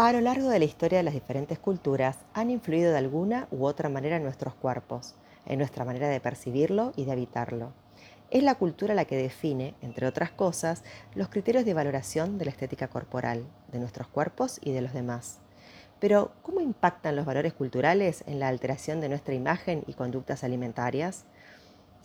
[0.00, 3.64] A lo largo de la historia de las diferentes culturas han influido de alguna u
[3.66, 7.72] otra manera en nuestros cuerpos, en nuestra manera de percibirlo y de habitarlo.
[8.30, 10.84] Es la cultura la que define, entre otras cosas,
[11.16, 15.40] los criterios de valoración de la estética corporal, de nuestros cuerpos y de los demás.
[15.98, 21.24] Pero, ¿cómo impactan los valores culturales en la alteración de nuestra imagen y conductas alimentarias?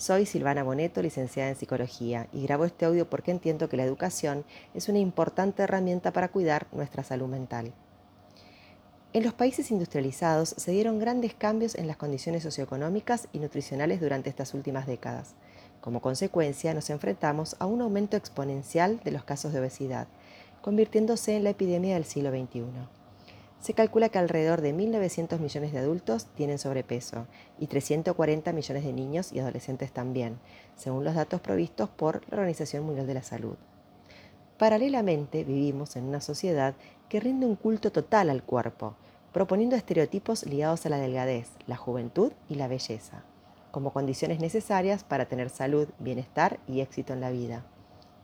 [0.03, 4.43] Soy Silvana Boneto, licenciada en Psicología, y grabo este audio porque entiendo que la educación
[4.73, 7.71] es una importante herramienta para cuidar nuestra salud mental.
[9.13, 14.29] En los países industrializados se dieron grandes cambios en las condiciones socioeconómicas y nutricionales durante
[14.29, 15.35] estas últimas décadas.
[15.79, 20.09] Como consecuencia, nos enfrentamos a un aumento exponencial de los casos de obesidad,
[20.61, 23.02] convirtiéndose en la epidemia del siglo XXI.
[23.63, 27.27] Se calcula que alrededor de 1.900 millones de adultos tienen sobrepeso
[27.57, 30.37] y 340 millones de niños y adolescentes también,
[30.75, 33.55] según los datos provistos por la Organización Mundial de la Salud.
[34.57, 36.75] Paralelamente, vivimos en una sociedad
[37.07, 38.97] que rinde un culto total al cuerpo,
[39.31, 43.23] proponiendo estereotipos ligados a la delgadez, la juventud y la belleza,
[43.71, 47.63] como condiciones necesarias para tener salud, bienestar y éxito en la vida.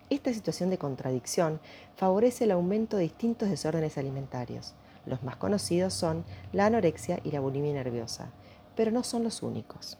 [0.10, 1.62] Esta situación de contradicción
[1.96, 7.40] favorece el aumento de distintos desórdenes alimentarios, los más conocidos son la anorexia y la
[7.40, 8.32] bulimia nerviosa,
[8.76, 9.98] pero no son los únicos.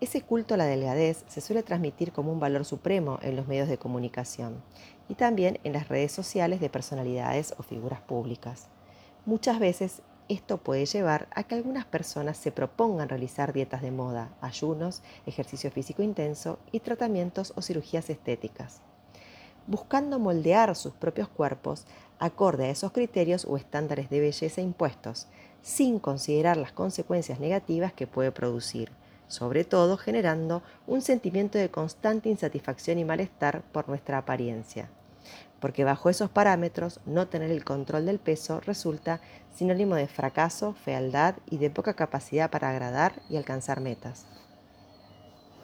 [0.00, 3.68] Ese culto a la delgadez se suele transmitir como un valor supremo en los medios
[3.68, 4.62] de comunicación
[5.08, 8.68] y también en las redes sociales de personalidades o figuras públicas.
[9.26, 14.32] Muchas veces esto puede llevar a que algunas personas se propongan realizar dietas de moda,
[14.40, 18.82] ayunos, ejercicio físico intenso y tratamientos o cirugías estéticas
[19.66, 21.86] buscando moldear sus propios cuerpos
[22.18, 25.26] acorde a esos criterios o estándares de belleza impuestos,
[25.60, 28.90] sin considerar las consecuencias negativas que puede producir,
[29.26, 34.88] sobre todo generando un sentimiento de constante insatisfacción y malestar por nuestra apariencia.
[35.60, 39.20] Porque bajo esos parámetros, no tener el control del peso resulta
[39.54, 44.26] sinónimo de fracaso, fealdad y de poca capacidad para agradar y alcanzar metas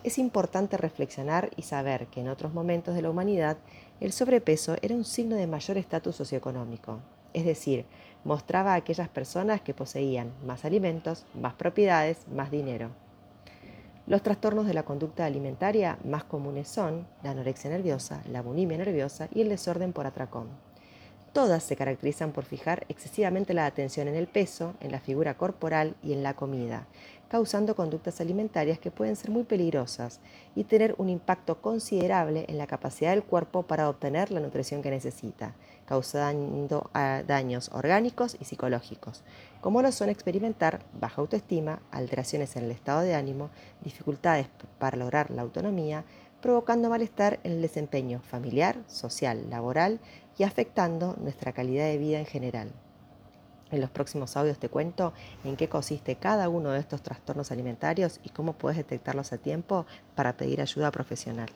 [0.08, 3.58] es importante reflexionar y saber que en otros momentos de la humanidad
[4.00, 7.00] el sobrepeso era un signo de mayor estatus socioeconómico,
[7.34, 7.84] es decir,
[8.24, 12.88] mostraba a aquellas personas que poseían más alimentos, más propiedades, más dinero.
[14.06, 19.28] Los trastornos de la conducta alimentaria más comunes son la anorexia nerviosa, la bulimia nerviosa
[19.34, 20.48] y el desorden por atracón.
[21.38, 25.94] Todas se caracterizan por fijar excesivamente la atención en el peso, en la figura corporal
[26.02, 26.88] y en la comida,
[27.28, 30.18] causando conductas alimentarias que pueden ser muy peligrosas
[30.56, 34.90] y tener un impacto considerable en la capacidad del cuerpo para obtener la nutrición que
[34.90, 35.54] necesita,
[35.86, 39.22] causando daños orgánicos y psicológicos,
[39.60, 43.50] como lo son experimentar baja autoestima, alteraciones en el estado de ánimo,
[43.84, 44.48] dificultades
[44.80, 46.04] para lograr la autonomía,
[46.40, 50.00] provocando malestar en el desempeño familiar, social, laboral
[50.38, 52.72] y afectando nuestra calidad de vida en general.
[53.70, 55.12] En los próximos audios te cuento
[55.44, 59.84] en qué consiste cada uno de estos trastornos alimentarios y cómo puedes detectarlos a tiempo
[60.14, 61.48] para pedir ayuda profesional.